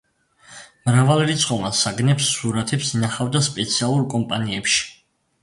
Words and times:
მრავალრიცხოვან 0.87 1.75
საგნებს, 1.81 2.31
სურათებს, 2.39 2.95
ინახავდა 2.99 3.43
სპეციალურ 3.51 4.09
კომპანიებში. 4.17 4.83